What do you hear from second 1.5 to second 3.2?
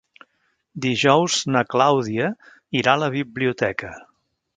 na Clàudia irà a la